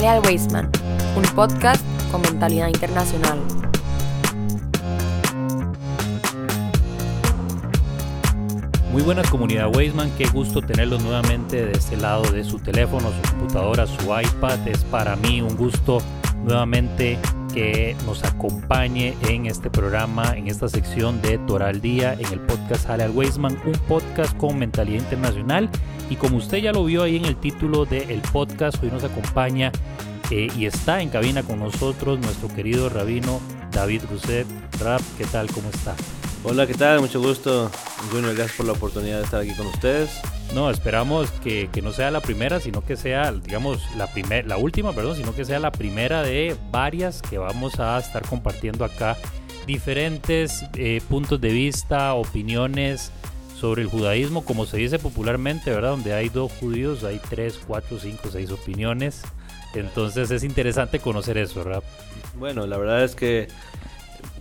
[0.00, 0.70] Sale al Weisman,
[1.14, 3.38] un podcast con mentalidad internacional.
[8.90, 13.30] Muy buena comunidad Weisman, qué gusto tenerlos nuevamente de este lado de su teléfono, su
[13.30, 14.66] computadora, su iPad.
[14.68, 15.98] Es para mí un gusto
[16.44, 17.18] nuevamente
[17.52, 22.86] que nos acompañe en este programa, en esta sección de Toral Día, en el podcast
[22.86, 25.68] Sale al Weisman, un podcast con mentalidad internacional.
[26.08, 29.72] Y como usted ya lo vio ahí en el título del podcast, hoy nos acompaña
[30.30, 33.40] eh, y está en cabina con nosotros nuestro querido rabino
[33.72, 34.46] David Rousset.
[34.80, 35.50] Rab, ¿qué tal?
[35.50, 35.94] ¿Cómo está?
[36.42, 37.00] Hola, ¿qué tal?
[37.00, 37.70] Mucho gusto,
[38.10, 38.34] Junior.
[38.34, 40.10] Gracias por la oportunidad de estar aquí con ustedes.
[40.54, 44.56] No, esperamos que, que no sea la primera, sino que sea, digamos, la, primer, la
[44.56, 49.18] última, perdón, sino que sea la primera de varias que vamos a estar compartiendo acá.
[49.66, 53.12] Diferentes eh, puntos de vista, opiniones
[53.60, 55.90] sobre el judaísmo, como se dice popularmente, ¿verdad?
[55.90, 59.22] Donde hay dos judíos, hay tres, cuatro, cinco, seis opiniones.
[59.74, 61.82] Entonces es interesante conocer eso, ¿verdad?
[62.38, 63.48] Bueno, la verdad es que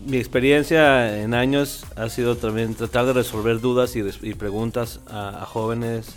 [0.05, 6.15] mi experiencia en años ha sido también tratar de resolver dudas y, preguntas a, jóvenes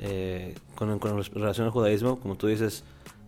[0.00, 2.18] eh, con, relación al judaísmo.
[2.18, 2.84] Como tú dices,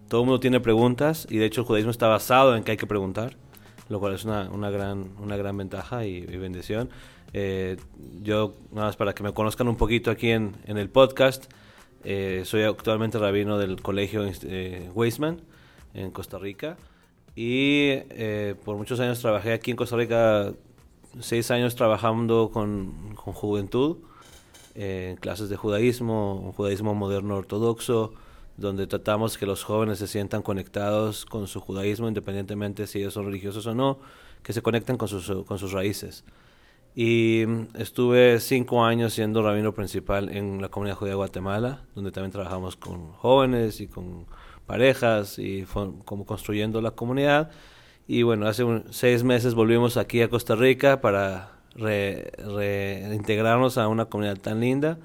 [0.08, 2.76] todo el mundo tiene preguntas y de hecho el judaísmo está basado en que hay
[2.76, 3.36] que preguntar,
[3.88, 6.90] lo cual es una, gran, ventaja y, bendición.
[7.32, 7.76] Eh,
[8.22, 11.50] yo, nada más para que me conozcan un poquito aquí en, el podcast,
[12.04, 14.24] eh, soy actualmente rabino del colegio
[14.94, 15.40] Weisman
[15.94, 16.76] en Costa Rica.
[17.36, 20.52] Y eh, por muchos años trabajé aquí en Costa Rica,
[21.20, 23.98] seis años trabajando con, con juventud,
[24.74, 28.12] eh, en clases de judaísmo, un judaísmo moderno ortodoxo,
[28.56, 33.26] donde tratamos que los jóvenes se sientan conectados con su judaísmo, independientemente si ellos son
[33.26, 33.98] religiosos o no,
[34.42, 36.24] que se conecten con sus, con sus raíces.
[36.94, 37.44] Y
[37.76, 42.76] estuve cinco años siendo rabino principal en la comunidad judía de Guatemala, donde también trabajamos
[42.76, 44.26] con jóvenes y con
[44.66, 45.64] parejas y
[46.04, 47.50] como construyendo la comunidad.
[48.06, 53.88] Y bueno, hace un, seis meses volvimos aquí a Costa Rica para re, reintegrarnos a
[53.88, 54.98] una comunidad tan linda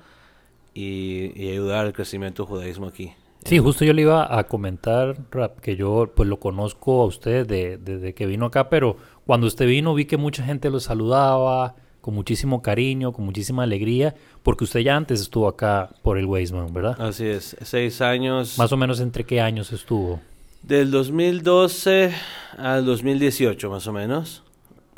[0.74, 3.14] y, y, ayudar al crecimiento del judaísmo aquí.
[3.46, 7.48] Sí, justo yo le iba a comentar, Rap, que yo pues lo conozco a usted
[7.48, 11.76] desde de, que vino acá, pero cuando usted vino vi que mucha gente lo saludaba
[12.02, 16.74] con muchísimo cariño, con muchísima alegría, porque usted ya antes estuvo acá por el Weisman,
[16.74, 17.00] ¿verdad?
[17.00, 18.58] Así es, seis años.
[18.58, 20.20] Más o menos entre qué años estuvo.
[20.64, 22.14] Del 2012
[22.58, 24.44] al 2018, más o menos.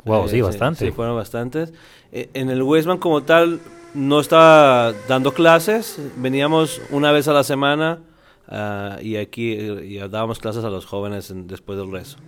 [0.04, 0.80] Wow, eh, sí, bastante.
[0.80, 1.72] Sí, sí, fueron bastantes.
[2.10, 3.60] Eh, en el Weisman como tal
[3.94, 8.00] no estaba dando clases, veníamos una vez a la semana
[8.48, 12.18] uh, y aquí y dábamos clases a los jóvenes en, después del rezo.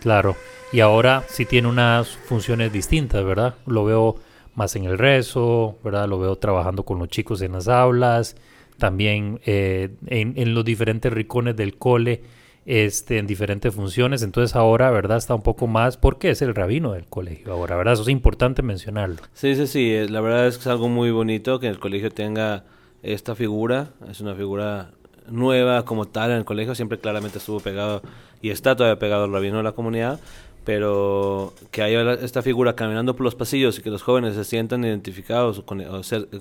[0.00, 0.36] Claro,
[0.72, 3.54] y ahora sí tiene unas funciones distintas, ¿verdad?
[3.66, 4.16] Lo veo
[4.54, 6.08] más en el rezo, ¿verdad?
[6.08, 8.36] Lo veo trabajando con los chicos en las aulas,
[8.78, 12.22] también eh, en, en, los diferentes rincones del cole,
[12.64, 14.22] este, en diferentes funciones.
[14.22, 15.18] Entonces ahora, ¿verdad?
[15.18, 17.94] Está un poco más, porque es el rabino del colegio ahora, ¿verdad?
[17.94, 19.16] Eso es importante mencionarlo.
[19.34, 20.08] Sí, sí, sí.
[20.08, 22.64] La verdad es que es algo muy bonito que el colegio tenga
[23.02, 23.90] esta figura.
[24.10, 24.90] Es una figura
[25.28, 28.02] nueva como tal en el colegio, siempre claramente estuvo pegado
[28.40, 30.20] y está todavía pegado al rabino de la comunidad,
[30.66, 34.84] pero que haya esta figura caminando por los pasillos y que los jóvenes se sientan
[34.84, 35.82] identificados con,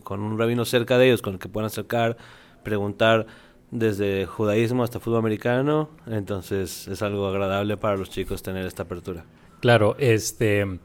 [0.04, 2.18] con un rabino cerca de ellos, con el que puedan acercar,
[2.64, 3.28] preguntar
[3.72, 9.24] desde judaísmo hasta fútbol americano, entonces es algo agradable para los chicos tener esta apertura.
[9.62, 10.80] Claro, este...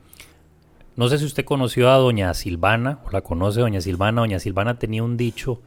[0.97, 4.21] No sé si usted conoció a doña Silvana, o la conoce doña Silvana.
[4.21, 5.63] Doña Silvana tenía un dicho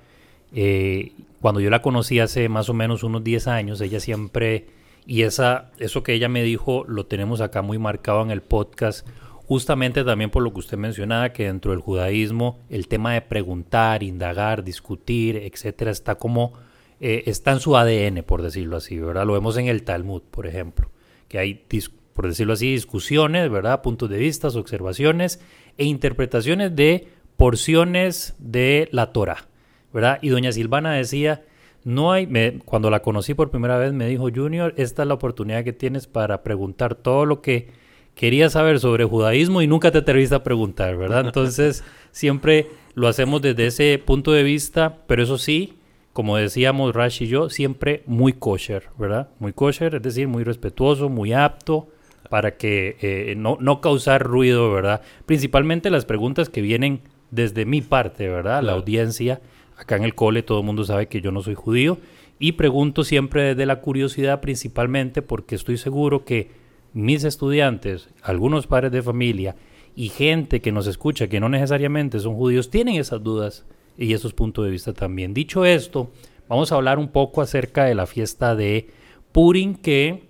[0.53, 4.67] eh, cuando yo la conocí hace más o menos unos 10 años, ella siempre,
[5.05, 9.07] y esa, eso que ella me dijo, lo tenemos acá muy marcado en el podcast,
[9.45, 14.03] justamente también por lo que usted mencionaba, que dentro del judaísmo el tema de preguntar,
[14.03, 16.53] indagar, discutir, etcétera, está como,
[16.99, 19.25] eh, está en su ADN, por decirlo así, ¿verdad?
[19.25, 20.89] Lo vemos en el Talmud, por ejemplo,
[21.27, 21.65] que hay,
[22.13, 23.81] por decirlo así, discusiones, ¿verdad?
[23.81, 25.39] Puntos de vista, observaciones
[25.77, 29.47] e interpretaciones de porciones de la Torah.
[29.93, 30.19] ¿verdad?
[30.21, 31.43] Y doña Silvana decía,
[31.83, 35.13] no hay, me, cuando la conocí por primera vez me dijo, Junior, esta es la
[35.13, 37.67] oportunidad que tienes para preguntar todo lo que
[38.15, 41.21] querías saber sobre judaísmo y nunca te atreviste a preguntar, ¿verdad?
[41.25, 45.73] Entonces, siempre lo hacemos desde ese punto de vista, pero eso sí,
[46.13, 49.29] como decíamos Rash y yo, siempre muy kosher, ¿verdad?
[49.39, 51.89] Muy kosher, es decir, muy respetuoso, muy apto
[52.29, 55.01] para que eh, no, no causar ruido, ¿verdad?
[55.25, 57.01] Principalmente las preguntas que vienen
[57.31, 58.61] desde mi parte, ¿verdad?
[58.61, 58.67] Claro.
[58.67, 59.41] La audiencia
[59.77, 61.97] Acá en el cole todo el mundo sabe que yo no soy judío
[62.39, 66.51] y pregunto siempre desde la curiosidad principalmente porque estoy seguro que
[66.93, 69.55] mis estudiantes, algunos padres de familia
[69.95, 73.65] y gente que nos escucha que no necesariamente son judíos tienen esas dudas
[73.97, 75.33] y esos puntos de vista también.
[75.33, 76.11] Dicho esto,
[76.47, 78.89] vamos a hablar un poco acerca de la fiesta de
[79.31, 80.23] Purim que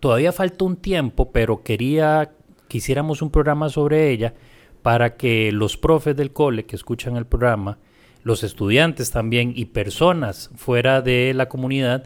[0.00, 2.32] todavía falta un tiempo, pero quería
[2.68, 4.34] que hiciéramos un programa sobre ella
[4.82, 7.78] para que los profes del cole que escuchan el programa,
[8.22, 12.04] los estudiantes también y personas fuera de la comunidad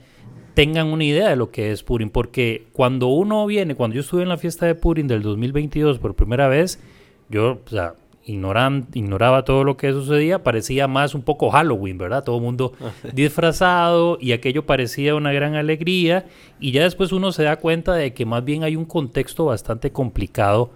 [0.55, 4.22] tengan una idea de lo que es Purim, porque cuando uno viene, cuando yo estuve
[4.22, 6.81] en la fiesta de Purim del 2022 por primera vez,
[7.28, 7.94] yo, o sea,
[8.25, 12.25] ignoran, ignoraba todo lo que sucedía, parecía más un poco Halloween, ¿verdad?
[12.25, 12.72] Todo el mundo
[13.12, 16.26] disfrazado y aquello parecía una gran alegría
[16.60, 19.90] y ya después uno se da cuenta de que más bien hay un contexto bastante
[19.90, 20.70] complicado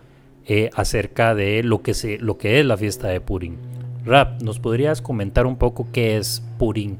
[0.46, 3.56] eh, acerca de lo que, se, lo que es la fiesta de Purim.
[4.05, 6.99] Rap, ¿nos podrías comentar un poco qué es Purim?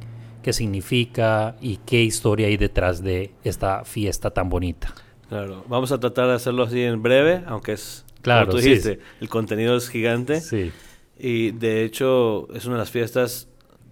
[0.49, 4.95] qué significa y qué historia hay detrás de esta fiesta tan bonita.
[5.29, 8.99] Claro, vamos a tratar de hacerlo así en breve, aunque es, claro, como tú dijiste,
[9.21, 10.41] el contenido es gigante.
[10.41, 10.73] Sí.
[11.19, 13.49] Y de hecho es una de las fiestas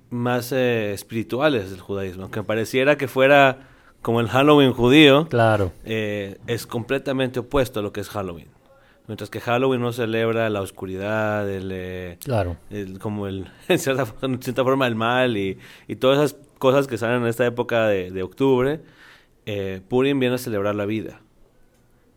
[0.08, 3.68] más eh, espirituales del judaísmo, aunque pareciera que fuera
[4.00, 5.28] como el Halloween judío.
[5.28, 5.72] Claro.
[5.84, 8.48] Eh, es completamente opuesto a lo que es Halloween.
[9.08, 12.56] Mientras que Halloween no celebra la oscuridad, el, eh, claro.
[13.00, 14.04] como el, en cierta,
[14.64, 18.22] forma el mal y, y, todas esas cosas que salen en esta época de, de
[18.22, 18.80] octubre,
[19.46, 21.20] eh, Purim viene a celebrar la vida.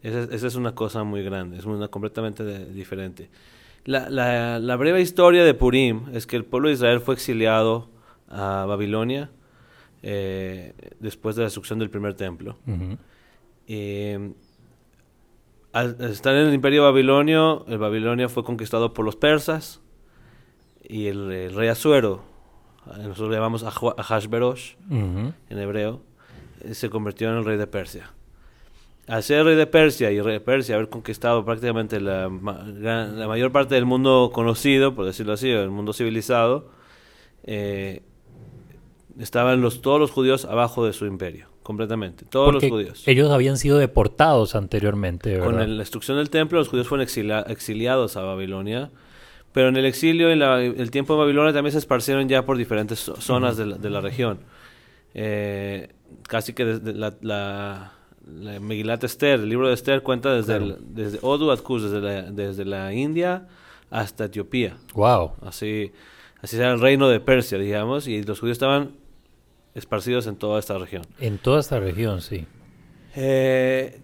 [0.01, 3.29] Esa, esa, es una cosa muy grande, es una completamente diferente.
[3.85, 7.89] La, la, la, breve historia de Purim es que el pueblo de Israel fue exiliado
[8.27, 9.29] a Babilonia
[10.01, 12.57] eh, después de la destrucción del primer templo.
[12.65, 12.97] Uh
[15.71, 19.81] al estar en el imperio babilonio, el Babilonia fue conquistado por los persas
[20.83, 22.23] y el, rey Asuero,
[22.85, 26.01] nosotros le llamamos Ahashverosh en hebreo,
[26.61, 28.11] eh, se convirtió en el rey de Persia.
[29.07, 33.51] Al ser rey de Persia y rey de Persia haber conquistado prácticamente la, la mayor
[33.51, 36.69] parte del mundo conocido, por decirlo así, el mundo civilizado,
[37.43, 38.01] eh,
[39.19, 42.25] estaban los, todos los judíos abajo de su imperio completamente.
[42.25, 43.03] Todos los judíos.
[43.05, 45.37] Ellos habían sido deportados anteriormente.
[45.37, 48.89] Con la destrucción del templo, los judíos fueron exiliados a Babilonia.
[49.51, 52.97] Pero en el exilio, en el tiempo de Babilonia, también se esparcieron ya por diferentes
[53.19, 54.39] zonas de, la, región.
[55.13, 55.89] Eh,
[56.23, 57.91] casi que desde la, la,
[58.59, 62.91] Megilat Esther, el libro de Esther, cuenta desde, el, desde Odu desde la, desde la
[62.95, 63.47] India
[63.91, 64.75] hasta Etiopía.
[64.95, 65.33] Wow.
[65.45, 65.91] Así,
[66.41, 68.98] así era el reino de Persia, digamos, y los judíos estaban
[69.75, 71.03] esparcidos en toda esta región.
[71.19, 72.45] En toda esta región, sí.
[73.15, 73.99] Eh,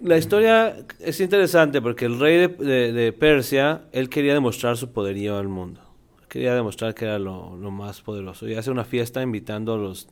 [0.00, 5.48] la historia es interesante porque el rey de, Persia, él quería demostrar su poderío al
[5.48, 5.80] mundo.
[6.28, 8.48] Quería demostrar que era lo, más poderoso.
[8.48, 10.08] Y hace una fiesta invitando a los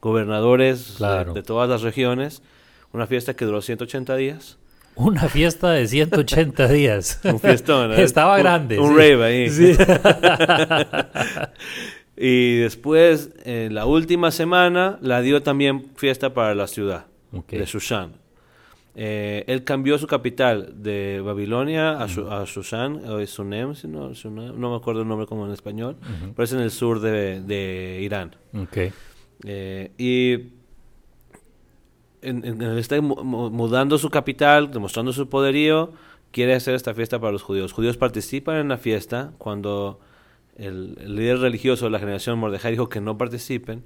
[0.00, 2.42] gobernadores de, todas las regiones.
[2.92, 4.58] Una fiesta que duró 180 días.
[4.94, 7.20] Una fiesta de 180 días.
[7.24, 7.92] un fiestón.
[7.92, 8.78] Estaba grande.
[8.78, 9.50] Un rave ahí.
[9.50, 9.72] Sí.
[12.24, 17.06] Y después, en la última semana, la dio también fiesta para la ciudad
[17.48, 18.12] de Shushan.
[18.94, 24.76] Eh, él cambió su capital de Babilonia a, a Shushan, o es Sunem, no, me
[24.76, 25.96] acuerdo el nombre como en español,
[26.36, 28.36] pero es en el sur de, Irán.
[29.42, 30.52] Eh, y
[32.24, 35.90] en, él está mudando su capital, demostrando su poderío,
[36.30, 37.64] quiere hacer esta fiesta para los judíos.
[37.64, 39.98] Los judíos participan en la fiesta cuando
[40.56, 43.82] el, líder religioso de la generación Mordejai dijo que no participen,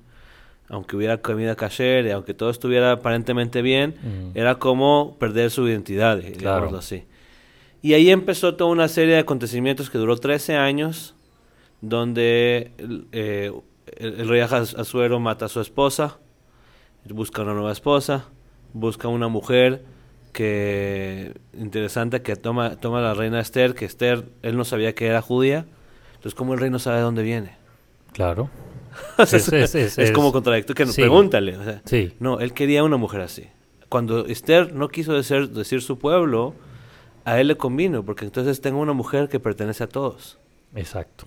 [0.68, 3.94] aunque hubiera comida cayer y aunque todo estuviera aparentemente bien,
[4.34, 7.04] era como perder su identidad, digamos así.
[7.82, 11.14] Y ahí empezó toda una serie de acontecimientos que duró 13 años,
[11.80, 12.72] donde
[13.12, 13.52] eh,
[13.96, 16.18] el, rey Azuero mata a su esposa,
[17.08, 18.24] busca una nueva esposa,
[18.72, 19.84] busca una mujer
[20.32, 25.22] que interesante que toma toma la reina Esther, que Esther él no sabía que era
[25.22, 25.66] judía
[26.26, 27.52] entonces, ¿cómo el rey no sabe de dónde viene?
[28.12, 28.50] Claro.
[29.18, 30.92] es, como contradictorio.
[30.92, 31.56] Que Pregúntale.
[32.18, 33.44] No, él quería una mujer así.
[33.88, 36.54] Cuando Esther no quiso decir, decir su pueblo,
[37.24, 40.36] a él le convino, porque entonces tengo una mujer que pertenece a todos.
[40.74, 41.26] Exacto.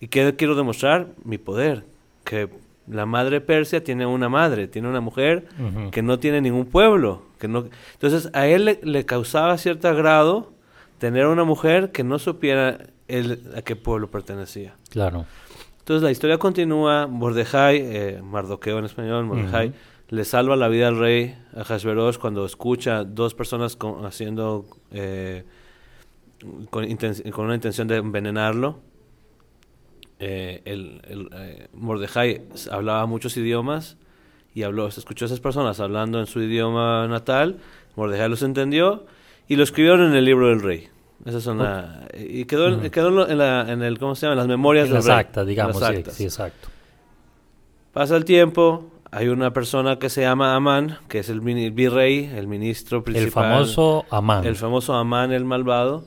[0.00, 1.08] ¿Y qué quiero demostrar?
[1.24, 1.84] Mi poder.
[2.24, 2.48] Que
[2.86, 5.46] la madre persia tiene una madre, tiene una mujer
[5.90, 7.20] que no tiene ningún pueblo.
[7.38, 7.66] Que no...
[7.92, 10.54] Entonces a él le, le causaba cierto agrado
[10.98, 12.78] tener una mujer que no supiera
[13.56, 14.74] a qué pueblo pertenecía.
[14.90, 15.26] Claro.
[15.78, 19.72] Entonces la historia continúa, Mordejai, eh, Mardoqueo en español, Mordejai,
[20.10, 25.44] le salva la vida al rey a Hashverosh cuando escucha dos personas haciendo eh,
[26.70, 28.80] con, una intención de envenenarlo.
[30.20, 33.96] Eh, el, el Mordejai hablaba muchos idiomas
[34.54, 37.60] y habló, escuchó a esas personas hablando en su idioma natal,
[37.96, 39.06] Mordejai los entendió
[39.48, 40.88] y lo escribieron en el libro del rey.
[41.24, 41.60] Esas son
[42.16, 44.36] y quedó, quedó en, la, el, ¿cómo se llama?
[44.36, 46.68] las memorias las actas, digamos, Sí, exacto.
[47.92, 52.46] Pasa el tiempo, hay una persona que se llama Amán, que es el, virrey, el
[52.46, 53.44] ministro principal.
[53.44, 54.46] El famoso Amán.
[54.46, 56.04] El famoso Amán el malvado,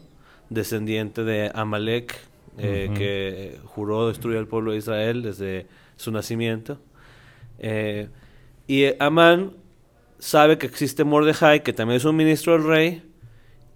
[0.50, 2.18] descendiente de Amalek,
[2.58, 5.68] eh, que juró destruir al pueblo de Israel desde
[5.98, 6.78] su nacimiento.
[7.60, 8.08] Eh,
[8.68, 9.54] y Amán
[10.20, 13.04] sabe que existe Mordejai, que también es un ministro del rey,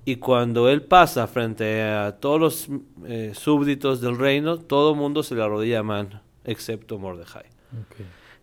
[0.06, 2.68] y cuando él pasa frente a todos los
[3.06, 7.46] eh, súbditos del reino, todo el mundo se le arrodilla a Amán, excepto Mordejai.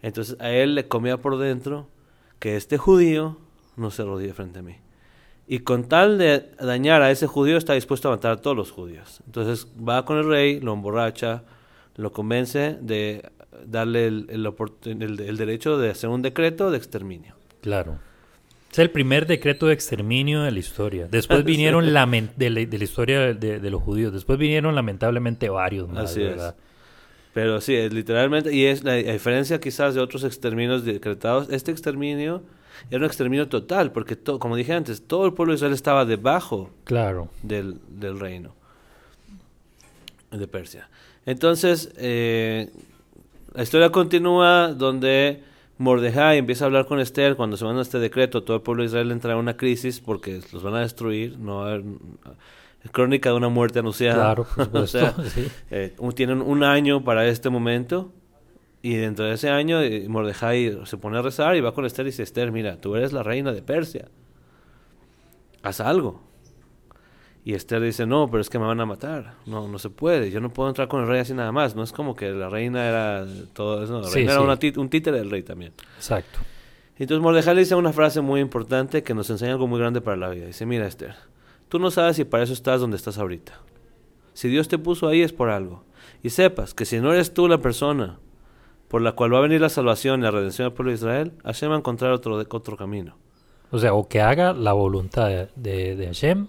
[0.02, 1.88] Entonces a él le comía por dentro
[2.38, 3.38] que este judío
[3.76, 4.76] no se arrodille frente a mí.
[5.46, 8.70] Y con tal de dañar a ese judío está dispuesto a matar a todos los
[8.70, 9.22] judíos.
[9.26, 11.44] Entonces va con el rey, lo emborracha,
[11.96, 13.30] lo convence de
[13.66, 17.34] darle el, el oport- el- el derecho de hacer un decreto de exterminio.
[17.60, 17.98] Claro.
[18.72, 21.06] Es el primer decreto de exterminio de la historia.
[21.10, 24.12] Después vinieron de, la, de la historia de, de los judíos.
[24.12, 26.30] Después vinieron lamentablemente varios más, Así es.
[26.30, 26.56] ¿verdad?
[27.34, 31.70] Pero sí, es literalmente, y es la, la diferencia quizás de otros exterminios decretados, este
[31.70, 32.42] exterminio
[32.90, 36.04] era un exterminio total, porque to- como dije antes, todo el pueblo de Israel estaba
[36.04, 37.28] debajo Claro.
[37.42, 38.54] del, del reino
[40.30, 40.88] de Persia.
[41.26, 42.70] Entonces, eh,
[43.54, 45.42] la historia continúa donde
[45.82, 48.86] Mordejai empieza a hablar con Esther cuando se manda este decreto, todo el pueblo de
[48.86, 51.84] Israel entra en una crisis porque los van a destruir, no va a haber-
[52.84, 54.34] es crónica de una muerte anunciada.
[54.34, 55.46] Claro, por O sea, sí.
[55.70, 58.12] eh, tienen un año para este momento
[58.80, 62.06] y dentro de ese año eh, Mordejai se pone a rezar y va con Esther
[62.06, 64.08] y dice, Esther, mira, tú eres la reina de Persia.
[65.62, 66.22] Haz algo.
[67.44, 69.34] Y Esther dice, no, pero es que me van a matar.
[69.46, 70.30] No, no se puede.
[70.30, 71.74] Yo no puedo entrar con el rey así nada más.
[71.74, 74.00] No es como que la reina era todo eso.
[74.00, 74.36] La Sí, reina sí.
[74.36, 75.72] era una un títere del rey también.
[75.96, 76.38] Exacto.
[76.98, 80.16] Entonces Mordejai le dice una frase muy importante que nos enseña algo muy grande para
[80.16, 80.46] la vida.
[80.46, 81.16] Dice, mira Esther,
[81.68, 83.54] tú no sabes si para eso estás donde estás ahorita.
[84.34, 85.84] Si Dios te puso ahí es por algo.
[86.22, 88.20] Y sepas que si no eres tú la persona
[88.86, 91.32] por la cual va a venir la salvación y la redención del pueblo de Israel,
[91.44, 93.16] Hashem va a encontrar otro, otro camino.
[93.72, 96.46] O sea, o que haga la voluntad de, de, de Hashem,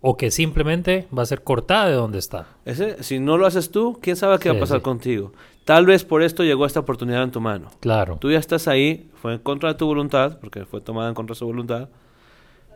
[0.00, 2.46] o que simplemente va a ser cortada de donde está.
[2.64, 4.82] Ese, si no lo haces tú, ¿quién sabe qué va a pasar sí.
[4.82, 5.32] contigo?
[5.64, 7.70] Tal vez por esto llegó esta oportunidad en tu mano.
[7.80, 8.16] Claro.
[8.20, 11.34] Tú ya estás ahí, fue en contra de tu voluntad, porque fue tomada en contra
[11.34, 11.88] de su voluntad,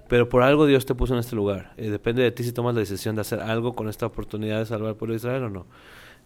[0.09, 1.73] pero por algo Dios te puso en este lugar.
[1.79, 4.67] Y depende de ti si tomas la decisión de hacer algo con esta oportunidad de
[4.67, 5.67] salvar al pueblo de Israel o no.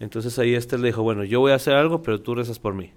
[0.01, 2.75] Entonces ahí Esther le dijo, bueno, yo voy a hacer algo, pero tú rezas por
[2.75, 2.91] mí.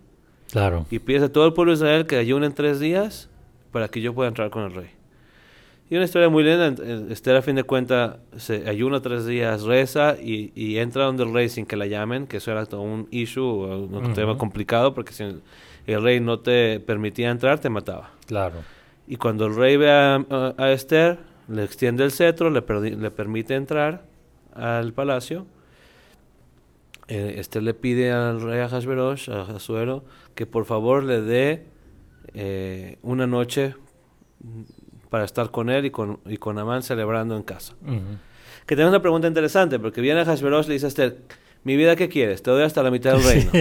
[0.51, 0.85] Claro.
[0.89, 3.29] Y pides a todo el pueblo de Israel que ayunen tres días
[3.71, 4.89] para que yo pueda entrar con el rey.
[5.89, 9.63] Y una historia muy linda, eh, Esther a fin de cuentas se ayuna tres días,
[9.63, 12.81] reza y, y entra donde el rey sin que la llamen, que eso era todo
[12.81, 18.12] un issue, un tema complicado, porque si el rey no te permitía entrar, te mataba.
[18.27, 18.58] Claro.
[19.08, 21.17] Y cuando el rey ve a, a- a Esther,
[21.48, 24.03] le extiende el cetro, le, perdi- le permite entrar
[24.53, 25.48] al palacio.
[27.08, 30.03] Eh, Esther le pide al rey Ahasverosh, a Asuero,
[30.36, 31.63] que por favor le dé
[32.36, 33.74] eh, una noche
[35.09, 37.75] para estar con él y con, y con Amán celebrando en casa.
[38.65, 41.17] Que tengo una pregunta interesante, porque viene Ahasverosh y le dice a Esther,
[41.63, 42.43] mi vida, ¿qué quieres?
[42.43, 43.51] Te doy hasta la mitad del reino.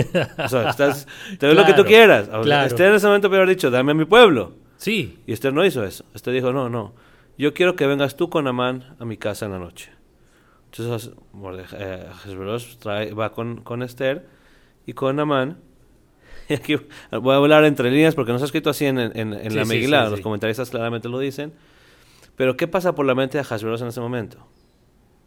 [0.44, 1.06] o sea, estás-
[1.38, 2.28] te doy lo que tú quieras.
[2.28, 2.66] O sea, claro.
[2.66, 4.52] Esther en ese momento haber dicho, dame a mi pueblo.
[4.76, 5.18] Sí.
[5.26, 6.04] Y Esther no hizo eso.
[6.14, 6.92] Esther dijo, no, no.
[7.38, 9.90] Yo quiero que vengas tú con Amán a mi casa en la noche.
[10.70, 11.12] Entonces
[11.78, 12.06] eh,
[12.80, 14.26] trae- va con, con Esther
[14.86, 15.58] y con Amán.
[16.54, 16.76] Aquí
[17.10, 19.64] voy a hablar entre líneas porque no está escrito así en, en- en Sí, la
[19.64, 20.04] sí, Megilá.
[20.04, 20.22] sí, Los sí.
[20.22, 21.52] comentaristas claramente lo dicen.
[22.36, 24.38] Pero ¿qué pasa por la mente de Ahasverosh en ese momento?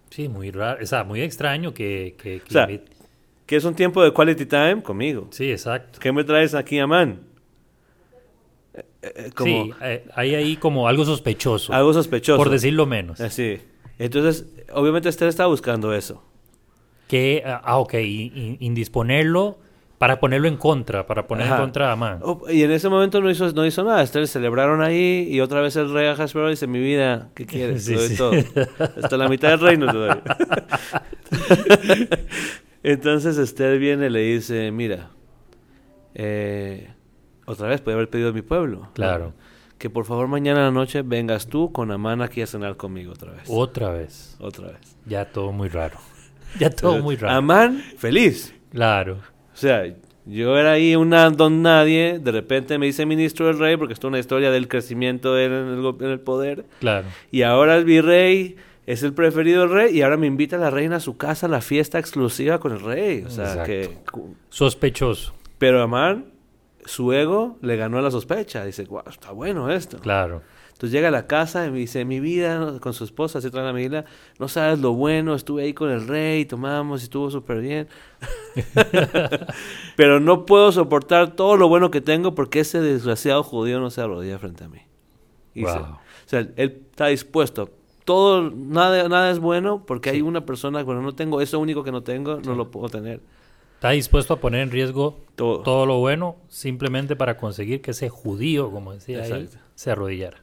[0.10, 0.82] Sí, muy raro.
[0.84, 2.16] O sea, muy extraño que...
[2.22, 2.68] que, que O sea,
[3.46, 5.28] Que es un tiempo de quality time conmigo.
[5.32, 6.00] sí, exacto.
[6.00, 7.20] ¿Qué me traes aquí, Amán?
[8.74, 11.74] Eh, eh, como Sí, eh, hay ahí como algo sospechoso.
[11.74, 12.38] algo sospechoso.
[12.38, 13.20] Por decirlo menos.
[13.20, 13.60] Así.
[14.00, 16.24] Entonces, obviamente Esther estaba buscando eso.
[17.08, 17.94] Que, ah, ok,
[18.60, 19.60] indisponerlo
[20.02, 21.58] para ponerlo en contra, para poner Ajá.
[21.58, 22.22] en contra a Amán.
[22.24, 24.02] Oh, y en ese momento no hizo, no hizo nada.
[24.02, 27.86] Esther celebraron ahí y otra vez el rey Ahasverus dice, mi vida, ¿qué quieres?
[27.86, 28.18] Sí, sí.
[28.18, 28.32] todo.
[28.80, 30.10] Hasta la mitad del reino te doy.
[32.84, 35.12] Entonces Esther viene y le dice, mira,
[36.16, 36.90] eh,
[37.46, 38.90] otra vez puede haber pedido a mi pueblo.
[38.96, 39.36] Claro.
[39.78, 43.12] Que por favor mañana a la noche vengas tú con Amán aquí a cenar conmigo
[43.12, 43.44] otra vez.
[43.48, 44.36] Otra vez.
[44.40, 44.98] Otra vez.
[45.06, 46.00] Ya todo muy raro.
[46.60, 47.36] Ya todo muy raro.
[47.36, 48.52] Amán, feliz.
[48.72, 49.20] Claro.
[49.54, 49.84] O sea,
[50.26, 54.08] yo era ahí una don nadie, de repente me hice ministro del rey, porque esto
[54.08, 57.08] es una historia del crecimiento de él en el, en el poder, Claro.
[57.32, 58.56] y ahora el virrey
[58.86, 61.50] es el preferido del rey, y ahora me invita la reina a su casa a
[61.50, 63.24] la fiesta exclusiva con el rey.
[63.26, 63.66] O sea, Exacto.
[63.66, 63.90] que...
[64.50, 65.34] Sospechoso.
[65.58, 66.26] Pero Amán,
[66.86, 70.00] su ego le ganó a la sospecha, dice, wow, está bueno esto.
[70.00, 70.42] Claro.
[70.82, 73.64] Entonces llega a la casa y me dice, mi vida, con su esposa, se trae
[73.64, 74.04] la Megilá,
[74.40, 77.88] no sabes lo bueno, estuve ahí con el rey, tomamos y estuvo súper bien.
[79.96, 84.02] Pero no puedo soportar todo lo bueno que tengo porque ese desgraciado judío no se
[84.02, 84.80] arrodilla frente a mí.
[85.54, 85.82] Y se- Wow.
[85.84, 87.70] o sea, él está dispuesto.
[88.04, 91.92] Todo, nada, nada es bueno porque hay una persona, bueno, no tengo eso único que
[91.92, 93.20] no tengo, no lo puedo tener.
[93.76, 95.62] Está dispuesto a poner en riesgo Todo.
[95.62, 99.24] todo lo bueno simplemente para conseguir que ese judío, como decía
[99.76, 100.41] se arrodillara.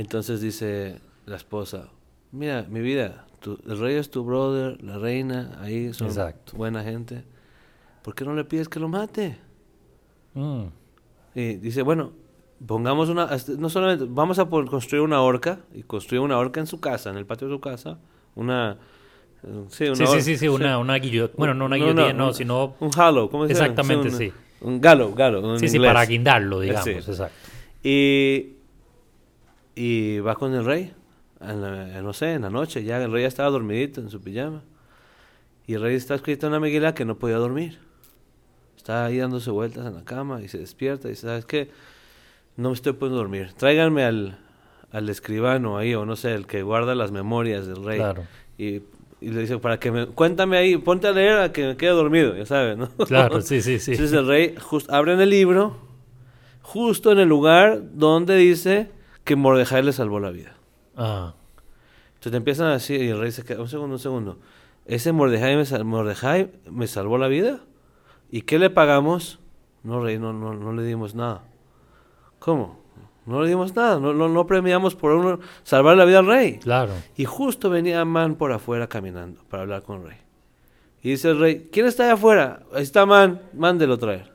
[0.00, 1.88] Entonces dice la esposa,
[2.32, 6.56] mira, mi vida, tu- el rey es tu brother, la reina, ahí son Exacto.
[6.56, 7.22] buena gente.
[8.02, 9.36] ¿Por qué no le pides que lo mate?
[10.32, 10.62] Mm,
[11.34, 12.12] Y dice, bueno,
[12.66, 16.66] pongamos una, hasta- no solamente, vamos a construir una horca, y construir una horca en
[16.66, 17.98] su casa, en el patio de su casa,
[18.34, 18.78] una...
[19.44, 21.36] eh, Sí, una Sí, sí, sí, sí, una, una guillotina.
[21.36, 22.74] Bueno, no una No, guillotina, no, un- sino...
[22.80, 23.66] Un halo, ¿cómo se llama?
[23.66, 24.32] Exactamente, un, sí.
[24.62, 26.90] Un galo, galo, en Sí, sí, para guindarlo, digamos, Sí.
[27.10, 27.34] exacto.
[27.84, 28.54] Y,
[29.80, 30.92] y va con el rey,
[31.40, 34.20] en la- no sé, en la noche, ya el rey ya estaba dormidito en su
[34.20, 34.62] pijama.
[35.66, 37.78] Y el rey está escrito en una Megilá que no podía dormir.
[38.76, 41.70] Está ahí dándose vueltas en la cama y se despierta y dice, ¿sabes qué?
[42.56, 43.52] No me estoy pudiendo dormir.
[43.56, 44.38] Tráiganme al,
[44.90, 47.98] al escribano ahí, o no sé, el que guarda las memorias del rey.
[47.98, 48.24] Claro.
[48.58, 48.82] Y,
[49.22, 51.90] y le dice, para que me, cuéntame ahí, ponte a leer a que me quede
[51.90, 52.88] dormido, ya sabes, ¿no?
[53.06, 53.92] Claro, sí, sí, sí.
[53.92, 55.76] Entonces el rey just, abren el libro
[56.62, 58.90] justo en el lugar donde dice
[59.30, 60.54] que Mordejai le salvó la vida.
[60.96, 61.34] Ah,
[62.08, 64.38] Entonces te empiezan a decir, y el rey se queda, un segundo, un segundo,
[64.86, 67.60] ¿ese Mordejai me, sal- Mordejai me salvó la vida?
[68.28, 69.38] ¿Y qué le pagamos?
[69.84, 71.44] No, rey, no, no, no le dimos nada.
[72.40, 72.80] ¿Cómo?
[73.24, 76.58] No le dimos nada, no, no, no premiamos por uno salvar la vida al rey.
[76.58, 76.92] claro.
[77.16, 80.18] Y justo venía Amán por afuera caminando para hablar con el rey.
[81.04, 82.64] Y dice el rey, ¿quién está allá afuera?
[82.74, 84.32] Ahí está Amán, mándelo traer.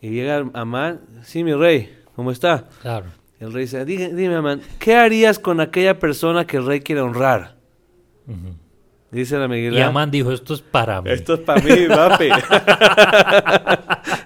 [0.00, 2.68] Y llega Amán, sí, mi rey, ¿cómo está?
[2.80, 3.06] Claro.
[3.42, 7.00] El rey dice, dime, dime Amán, ¿qué harías con aquella persona que el rey quiere
[7.00, 7.56] honrar?
[9.10, 9.78] Dice la Megilá.
[9.78, 11.10] Y Amán dijo, esto es para mí.
[11.10, 12.28] Esto es para mí, papi.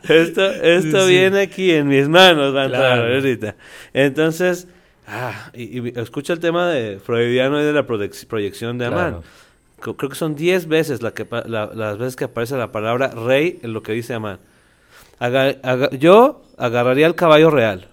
[0.08, 3.14] esto esto Sí, viene aquí en mis manos, va a entrar Claro.
[3.14, 3.56] ahorita.
[3.92, 4.68] Entonces,
[5.06, 9.22] ah, y, y escucha el tema de freudiano y de la proyec- proyección de Amán.
[9.78, 9.96] Claro.
[9.96, 13.08] Creo que son 10 veces la que, pa- la- las veces que aparece la palabra
[13.08, 14.38] rey en lo que dice Amán.
[15.18, 17.88] Aga- aga- yo agarraría el caballo real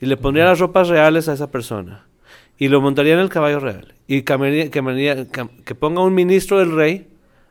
[0.00, 2.06] y le pondría las ropas reales a esa persona
[2.58, 6.58] y lo montaría en el caballo real y caminaría- caminaría- cam- que ponga un ministro
[6.58, 7.08] del rey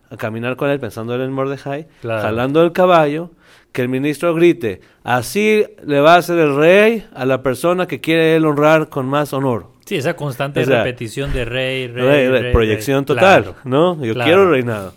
[0.09, 2.21] a caminar con él pensando en Mordejai, Claro.
[2.21, 3.31] jalando el caballo,
[3.71, 7.99] que el ministro grite, así le va a hacer el rey a la persona que
[7.99, 9.67] quiere él honrar con más honor.
[9.85, 13.57] Sí, esa constante O sea, repetición de rey, rey, Rey, rey, rey, proyección total, Claro.
[13.65, 14.03] ¿no?
[14.03, 14.27] Yo claro.
[14.29, 14.93] quiero reinado.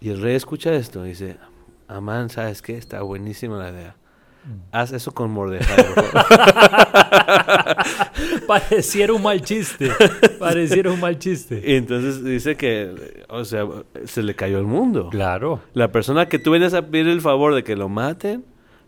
[0.00, 1.36] Y el rey escucha esto y dice,
[1.88, 2.76] Amán, ¿sabes qué?
[2.76, 3.96] Está buenísima la idea.
[4.44, 4.50] Mm.
[4.72, 5.84] Haz eso con Mordejai.
[5.94, 6.26] por favor".
[8.46, 9.90] Pareciera un mal chiste.
[10.38, 11.62] Pareciera un mal chiste.
[11.64, 13.66] y entonces dice que, o sea,
[14.04, 15.08] se le cayó el mundo.
[15.10, 15.60] Claro.
[15.74, 18.44] La persona que tú vienes a pedir el favor de que lo maten,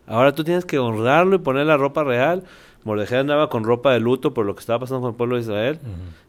[0.07, 2.45] ahora tú tienes que honrarlo y poner la ropa real.
[2.85, 5.43] Mordejai andaba con ropa de luto por lo que estaba pasando con el pueblo de
[5.43, 5.79] Israel.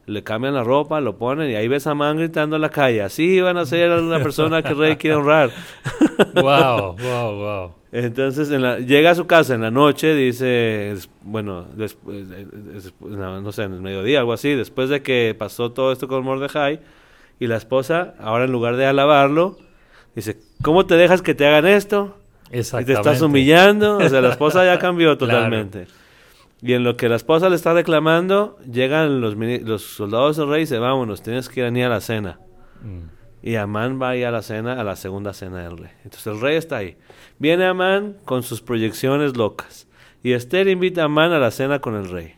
[0.05, 3.01] Le cambian la ropa, lo ponen y ahí ves a Amán gritando en la calle.
[3.01, 5.49] Así van a ser una persona que el rey quiere honrar.
[6.35, 7.71] Wow, wow, wow.
[7.97, 12.25] Entonces en la- llega a su casa en la noche, dice, bueno, después,
[12.75, 16.23] es- no, sé, en el mediodía, algo así, después de que pasó todo esto con
[16.25, 16.81] Mordejai,
[17.39, 19.57] y la esposa, ahora en lugar de alabarlo,
[20.13, 22.17] dice, ¿cómo te dejas que te hagan esto?
[22.51, 22.93] Y Exactamente.
[22.93, 23.97] te estás humillando.
[23.97, 25.33] O sea, la esposa ya cambió Claro.
[25.33, 25.87] totalmente.
[26.61, 30.61] Y en lo que la esposa le está reclamando, llegan los, soldados del rey y
[30.61, 32.39] dice, vámonos, tienes que ir a ni a la cena.
[32.83, 33.24] Mm.
[33.45, 35.91] Y Amán va ahí a la cena, a la segunda cena del rey.
[36.03, 36.97] Entonces el rey está ahí.
[37.37, 39.87] Viene Amán con sus proyecciones locas.
[40.23, 42.33] Y Esther invita a Amán a la cena con el rey.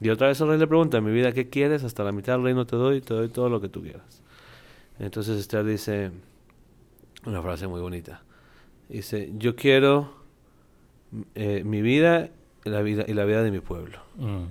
[0.00, 1.84] Y otra vez el rey le pregunta, mi vida, ¿qué quieres?
[1.84, 4.22] Hasta la mitad del reino te doy, te doy todo lo que tú quieras.
[4.98, 6.10] Entonces Esther dice
[7.26, 8.24] una frase muy bonita.
[8.88, 10.16] Dice, yo quiero
[11.36, 12.30] eh, mi vida
[12.64, 14.00] y la vida y la vida de mi pueblo.
[14.16, 14.46] Mm.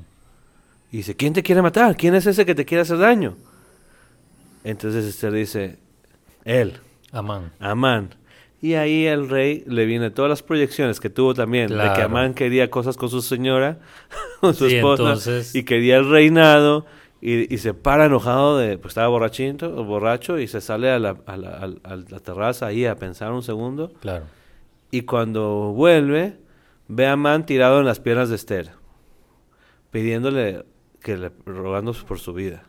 [0.93, 1.97] Y dice, ¿quién te quiere matar?
[1.97, 3.35] ¿Quién es ese que te quiere hacer daño?
[4.63, 5.77] Entonces Esther dice,
[6.45, 6.73] él,
[7.11, 7.51] Amán.
[7.59, 8.15] Amán.
[8.61, 12.01] Y ahí el rey le viene todas las proyecciones que tuvo también, de que.
[12.01, 13.79] Amán quería cosas con su señora,
[14.39, 16.85] con su Sí, esposa, entonces- y quería el reinado,
[17.19, 21.17] y, y se para enojado, de, pues estaba borrachito, borracho, y se sale a la,
[21.25, 24.25] a la- al- a la terraza ahí a pensar un segundo, Claro.
[24.91, 26.37] y cuando vuelve,
[26.87, 28.69] ve a Amán tirado en las piernas de Esther,
[29.91, 30.63] pidiéndole,
[31.01, 32.63] que le, rogando por su vida.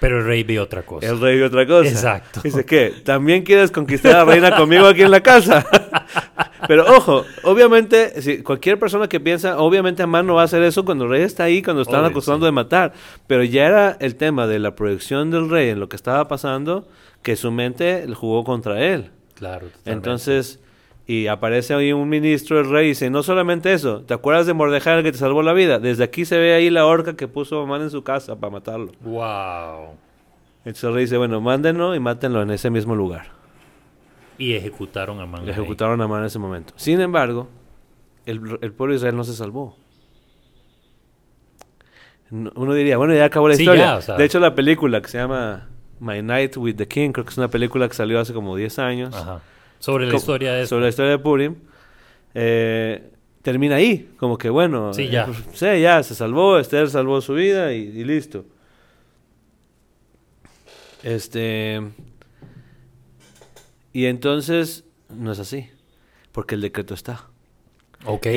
[0.00, 1.06] Pero el rey vio otra cosa.
[1.06, 1.88] El rey de otra cosa.
[1.88, 2.40] Exacto.
[2.42, 2.94] Dice, ¿qué?
[3.04, 5.64] ¿También quieres conquistar a la reina conmigo aquí en la casa?
[6.66, 10.84] Pero ojo, obviamente, si cualquier persona que piensa, obviamente Amán no va a hacer eso
[10.84, 12.48] cuando el rey está ahí, cuando están Obvio, acusando sí.
[12.48, 12.92] de matar.
[13.26, 16.88] Pero ya era el tema de la proyección del rey en lo que estaba pasando,
[17.22, 19.10] que su mente jugó contra él.
[19.34, 19.66] Claro.
[19.66, 19.90] totalmente.
[19.90, 20.60] Entonces,
[21.12, 24.52] y aparece ahí un ministro del rey y dice, no solamente eso, ¿te acuerdas de
[24.54, 25.78] Mordejai el que te salvó la vida?
[25.80, 28.92] Desde aquí se ve ahí la horca que puso Amán en su casa para matarlo.
[29.00, 29.94] Wow.
[30.58, 33.26] Entonces el rey dice, bueno, mándenlo y mátenlo en ese mismo lugar.
[34.38, 35.44] Y ejecutaron a Man.
[35.46, 36.72] Le ejecutaron a Amán en ese momento.
[36.76, 37.48] Sin embargo,
[38.26, 39.76] el, el pueblo de Israel no se salvó.
[42.30, 43.84] No- Uno diría, bueno, ya acabó la Sí, historia.
[43.84, 44.16] ya, o sea.
[44.16, 45.68] De hecho, la película que se llama
[45.98, 48.78] My Night with the King, creo que es una película que salió hace como 10
[48.78, 49.14] años.
[49.14, 49.40] Ajá.
[49.80, 51.56] Sobre la historia de sobre la historia de Purim,
[52.34, 53.10] eh,
[53.42, 55.26] termina ahí, como que bueno, Sí, eh, ya.
[55.26, 58.44] pues, sí, ya se salvó, Esther salvó su vida y, y listo.
[61.02, 61.80] Este
[63.92, 65.68] y entonces no es así,
[66.32, 67.26] porque el decreto está.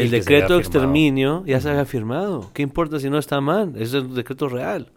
[0.04, 2.50] El decreto de exterminio ya se había firmado.
[2.54, 3.74] ¿Qué importa si no está mal?
[3.78, 4.92] Es un decreto real.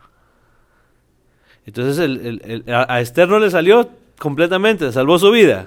[1.67, 5.67] Entonces el, el- el- a, a Esther no le salió completamente, salvó su vida.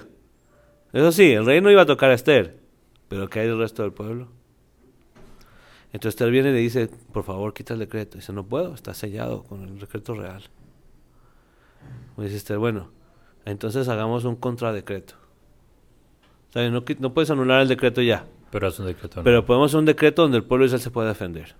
[0.92, 2.58] Eso sí, el rey no iba a tocar a Esther,
[3.08, 4.28] pero ¿qué hay del resto del pueblo?
[5.92, 8.16] Entonces Esther viene y le dice, por favor, quita el decreto.
[8.16, 10.42] dice, no puedo, está sellado con el decreto real.
[12.16, 12.90] Y dice Esther, bueno,
[13.44, 15.14] entonces hagamos un contradecreto.
[16.50, 18.26] O sea, no, no puedes anular el decreto ya.
[18.50, 19.20] Pero es un decreto.
[19.20, 19.24] ¿no?
[19.24, 21.54] Pero podemos hacer un decreto donde el pueblo de Israel se pueda defender.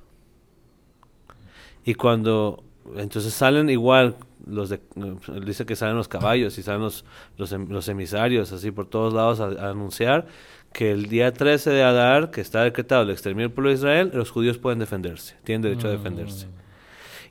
[1.84, 2.64] Y cuando
[2.96, 7.04] entonces salen igual los de, él dice que salen los caballos y salen los,
[7.36, 10.26] los, em- los emisarios así por todos lados a, a anunciar
[10.72, 14.10] que el día 13 de Adar, que está decretado el exterminio del pueblo de Israel,
[14.14, 16.46] los judíos pueden defenderse, tienen derecho a defenderse.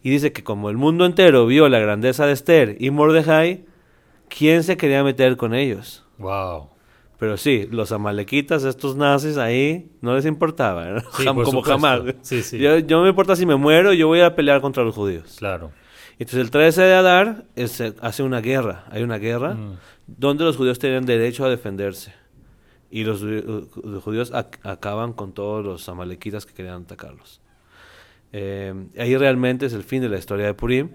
[0.03, 3.65] Y dice que como el mundo entero vio la grandeza de Esther y Mordejai,
[4.27, 6.05] ¿quién se quería meter con ellos?
[6.17, 6.69] Wow.
[7.19, 10.99] Pero sí, los amalequitas, estos nazis ahí, no les importaba, ¿no?
[11.01, 11.71] Sí, Jam- por como supuesto.
[11.71, 12.15] jamás.
[12.21, 12.57] Sí, sí.
[12.57, 15.35] Yo, yo no me importa si me muero, yo voy a pelear contra los judíos.
[15.37, 15.71] Claro.
[16.13, 19.77] Entonces el 13 de Adar es- se hace una guerra, hay una guerra Mm.
[20.07, 22.13] donde los judíos tienen derecho a defenderse.
[22.91, 27.39] Y los, los judíos ac- acaban con todos los amalequitas que querían atacarlos.
[28.31, 30.89] Eh, ahí realmente es el fin de la historia de Purim.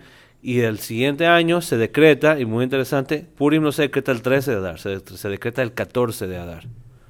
[0.46, 4.50] Y el siguiente año se decreta, y muy interesante, Purim no se decreta el 13
[4.50, 6.64] de Adar, se, se decreta el 14 de Adar.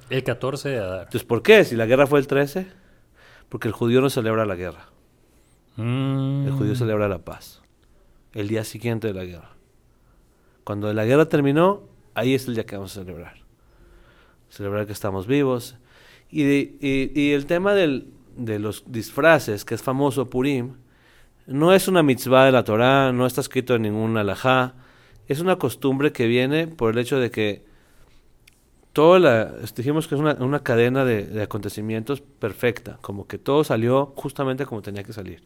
[0.09, 0.99] El 14 de Adar.
[1.01, 1.65] Entonces, ¿por qué?
[1.65, 2.65] Si la guerra fue el 13,
[3.49, 4.89] porque el judío no celebra la guerra,
[5.75, 6.45] Mm.
[6.47, 7.61] el judío celebra la paz.
[8.31, 9.49] El día siguiente de la guerra.
[10.63, 13.33] Cuando la guerra terminó, ahí es el día que vamos a celebrar.
[14.49, 15.75] Celebrar que estamos vivos.
[16.29, 20.75] Y, de- y- y el tema del- de los disfraces, que es famoso Purim,
[21.47, 24.73] no es una mitzvah de la Torá, no está escrito en ningún alajá.
[25.27, 27.65] Es una costumbre que viene por el hecho de que
[28.93, 33.63] toda la, dijimos que es una, una cadena de, de acontecimientos perfecta, como que todo
[33.63, 35.43] salió justamente como tenía que salir.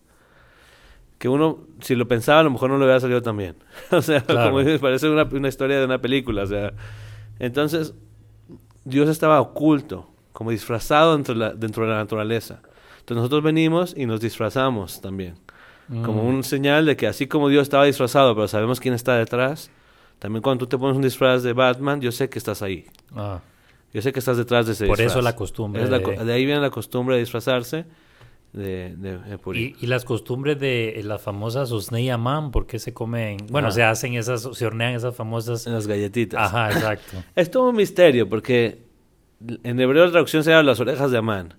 [1.18, 3.56] Que uno, si lo pensaba, a lo mejor no lo hubiera salido tan bien.
[3.92, 4.52] o sea, Claro.
[4.52, 6.44] como dices, parece una, una historia de una película.
[6.44, 6.74] O sea,
[7.40, 7.94] entonces,
[8.86, 12.62] Dios estaba oculto, como disfrazado dentro de la, dentro de la naturaleza.
[13.00, 15.36] Entonces nosotros venimos y nos disfrazamos también.
[15.90, 16.28] Como Mm.
[16.28, 19.72] un señal de que así como Dios estaba disfrazado, pero sabemos quién está detrás,
[20.20, 22.86] también cuando tú te pones un disfraz de Batman, yo sé que estás ahí.
[23.16, 23.40] Ah,
[23.92, 25.14] Yo sé que estás detrás de ese Por disfraz.
[25.14, 27.86] eso la costumbre Es la de- co- de ahí viene la costumbre de disfrazarse
[28.54, 32.94] de, de, de y, y las costumbres de las famosas Osnei Amán, ¿por qué se
[32.94, 33.38] comen?
[33.50, 33.76] Bueno, Ajá.
[33.76, 35.66] se hacen esas, se hornean esas famosas.
[35.66, 36.40] En las galletitas.
[36.40, 37.18] Ajá, exacto.
[37.36, 38.80] Es todo un misterio porque
[39.64, 41.56] en hebreo la traducción se llama las orejas de Amán.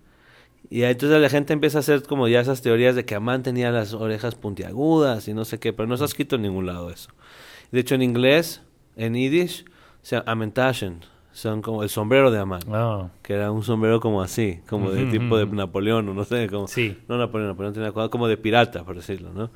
[0.71, 3.73] Y entonces la gente empieza a hacer como ya esas teorías de que Amán tenía
[3.73, 7.11] las orejas puntiagudas y no sé qué, pero no está escrito en ningún lado eso.
[7.73, 8.63] De hecho en inglés,
[8.97, 9.65] en yiddish,
[10.03, 11.01] se llama Amentashen,
[11.33, 15.03] son como el sombrero de Amán, Ah, que era un sombrero como así, como de
[15.03, 15.47] Ujú, tipo de.
[15.47, 16.97] Napoleón o no sé, como sí.
[17.09, 19.51] no Napoleón, Napoleón tenía como de pirata, por decirlo, ¿no?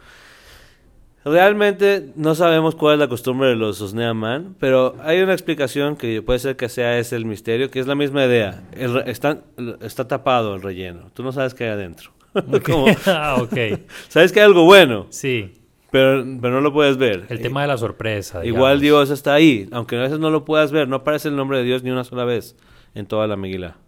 [1.25, 6.21] Realmente no sabemos cuál es la costumbre de los Osneaman, pero hay una explicación que
[6.21, 8.63] puede ser que sea ese el misterio, que es la misma idea.
[8.73, 9.39] El está,
[9.81, 12.11] está tapado el relleno, tú no sabes qué hay adentro.
[12.67, 13.81] Como- ah, ok.
[14.09, 15.53] sabes que hay algo bueno, Sí.
[15.91, 17.25] pero, pero no lo puedes ver.
[17.31, 18.45] El tema de la sorpresa.
[18.45, 18.81] Igual.
[18.81, 21.65] Dios está ahí, aunque a veces no lo puedas ver, no aparece el nombre de
[21.65, 22.55] Dios ni una sola vez
[22.95, 23.79] en toda la Megilá.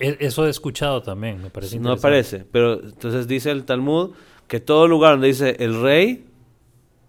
[0.00, 4.10] E- Eso he escuchado también, me parece No aparece, pero entonces dice el Talmud
[4.48, 6.24] que todo lugar donde dice el rey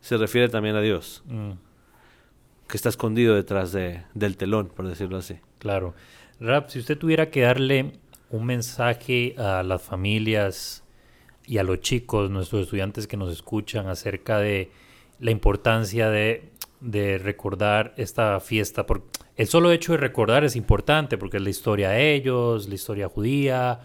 [0.02, 1.52] se refiere también a Dios, Mm,
[2.68, 5.38] que está escondido detrás de, del telón, por decirlo así.
[5.60, 5.94] claro.
[6.40, 7.94] Rap, si usted tuviera que darle
[8.32, 10.84] un mensaje a las familias
[11.46, 14.72] y a los chicos, nuestros estudiantes que nos escuchan acerca de
[15.20, 19.04] la importancia de, de recordar esta fiesta, por,
[19.36, 23.08] el solo hecho de recordar es importante porque es la historia de ellos, la historia
[23.08, 23.82] judía,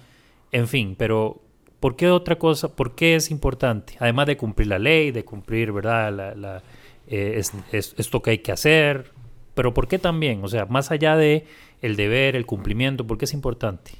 [0.50, 1.42] en fin, pero
[1.80, 2.74] ¿por qué otra cosa?
[2.74, 3.96] ¿Por qué es importante?
[3.98, 6.62] Además de cumplir la ley, de cumplir, ¿verdad?
[7.06, 9.12] Eh, es, es, esto que hay que hacer,
[9.54, 10.44] pero ¿por qué también?
[10.44, 11.46] O sea, más allá de
[11.82, 13.92] el deber, el cumplimiento, ¿por qué es importante?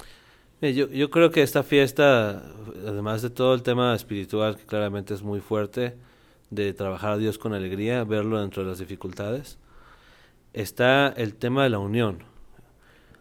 [0.61, 2.43] Yo, yo creo que esta fiesta,
[2.85, 5.95] además de todo el tema espiritual, que claramente es muy fuerte,
[6.49, 9.59] de trabajar a Dios con alegría, verlo dentro de las dificultades,
[10.53, 12.23] está el tema de la unión.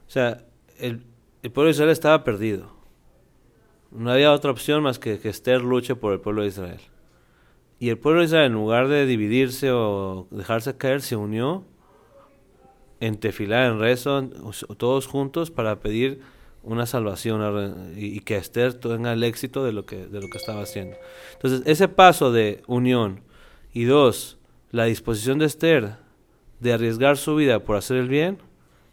[0.06, 0.44] O sea,
[0.78, 1.04] el,
[1.42, 2.75] el pueblo de Israel estaba perdido.
[3.96, 6.80] No había otra opción más que que Esther luche por el pueblo de Israel.
[7.78, 11.64] Y el pueblo de Israel, en lugar de dividirse o dejarse caer, se unió
[13.00, 14.28] en tefilá, en rezo,
[14.76, 16.20] todos juntos para pedir
[16.62, 20.62] una salvación y, que Esther tenga el éxito de lo que, de lo que estaba
[20.62, 20.96] haciendo.
[21.34, 23.22] Entonces, ese paso de unión
[23.72, 24.38] y dos,
[24.72, 25.96] la disposición de Esther
[26.60, 28.38] de arriesgar su vida por hacer el bien,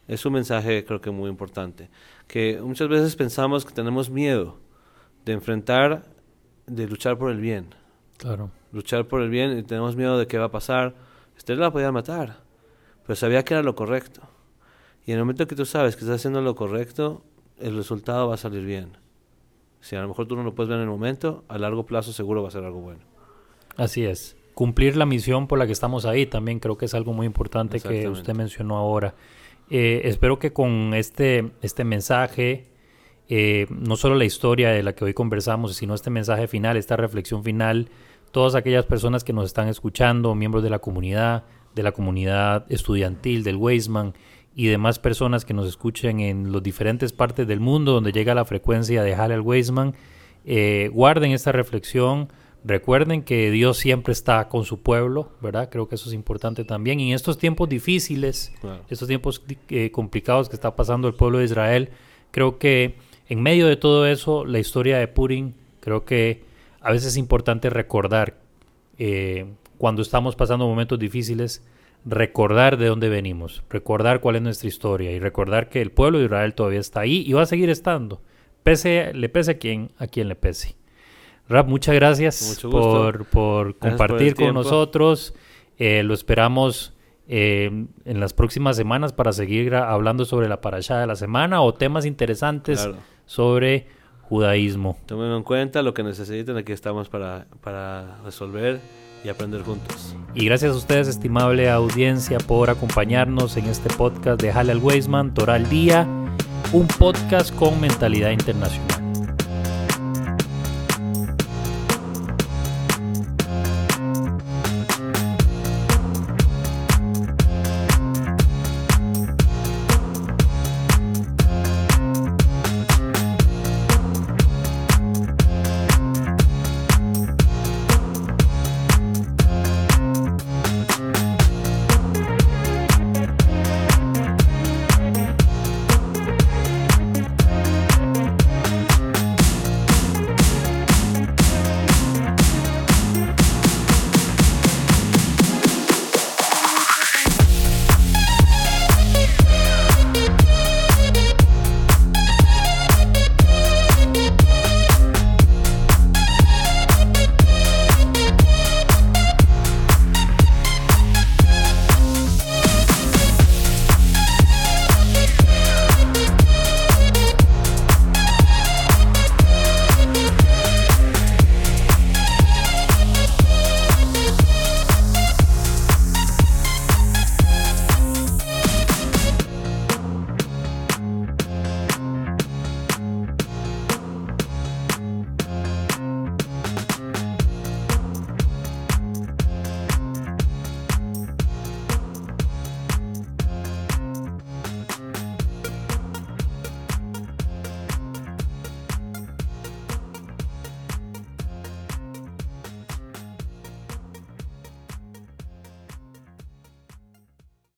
[0.08, 1.90] es un mensaje creo que muy importante.
[2.28, 4.60] Que muchas veces pensamos que tenemos miedo
[5.26, 6.06] de enfrentar,
[6.68, 7.76] de luchar por el bien.
[8.18, 8.52] Claro.
[8.72, 10.96] Luchar por el bien y tenemos miedo de qué va a pasar.
[11.38, 12.42] Esther la podía matar,
[13.06, 14.22] pero sabía que era lo correcto.
[15.06, 17.24] Y en el momento que tú sabes que estás haciendo lo correcto,
[17.60, 18.98] el resultado va a salir bien.
[19.82, 22.14] Si a lo mejor tú no lo puedes ver en el momento, a largo plazo
[22.14, 23.02] seguro va a ser algo bueno.
[23.76, 24.38] Así es.
[24.54, 27.82] Cumplir la misión por la que estamos ahí también creo que es algo muy importante
[27.82, 29.16] que usted mencionó ahora.
[29.70, 32.68] Eh, espero que con este, este mensaje,
[33.30, 36.98] eh, no solo la historia de la que hoy conversamos, sino este mensaje final, esta
[36.98, 37.90] reflexión final,
[38.32, 41.44] todas aquellas personas que nos están escuchando, miembros de la comunidad,
[41.76, 44.14] de la comunidad estudiantil, del Weisman
[44.56, 48.46] y demás personas que nos escuchen en las diferentes partes del mundo donde llega la
[48.46, 49.96] frecuencia de Hallel Weisman,
[50.46, 52.30] eh, guarden esta reflexión.
[52.66, 55.70] Recuerden que Dios siempre está con su pueblo, ¿verdad?
[55.70, 57.00] Creo que eso es importante también.
[57.00, 58.54] Y en estos tiempos difíciles,
[58.90, 61.90] estos tiempos eh, complicados que está pasando el pueblo de Israel,
[62.32, 62.96] creo que
[63.28, 66.44] en medio de todo eso, la historia de Purim, creo que
[66.82, 68.36] a veces es importante recordar
[68.98, 69.46] eh,
[69.78, 71.66] cuando estamos pasando momentos difíciles,
[72.06, 76.26] recordar de dónde venimos, recordar cuál es nuestra historia y recordar que el pueblo de
[76.26, 78.22] Israel todavía está ahí y va a seguir estando,
[78.64, 80.76] pese, le pese a quien, a quien le pese.
[81.48, 85.34] Rap, muchas gracias por, por compartir con nosotros.
[85.78, 86.94] Eh, lo esperamos
[87.28, 91.74] eh, en las próximas semanas para seguir hablando sobre la parashá de la semana o
[91.74, 92.90] temas interesantes
[93.26, 93.88] sobre
[94.22, 94.98] judaísmo.
[95.06, 98.80] Tomen en cuenta lo que necesiten, aquí estamos para, para resolver
[99.24, 100.16] y aprender juntos.
[100.34, 105.70] Y gracias a ustedes, estimable audiencia, por acompañarnos en este podcast de Halal Weisman, Toral
[105.70, 106.08] Día,
[106.74, 108.93] un podcast con mentalidad internacional.